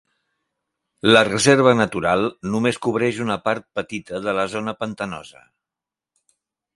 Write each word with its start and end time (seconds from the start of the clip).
La 1.15 1.21
reserva 1.27 1.73
natural 1.81 2.25
només 2.55 2.79
cobreix 2.87 3.19
una 3.27 3.37
part 3.49 3.67
petita 3.81 4.23
de 4.29 4.35
la 4.39 4.47
zona 4.55 4.77
pantanosa. 4.83 5.43